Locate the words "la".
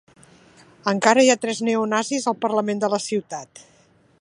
2.95-3.01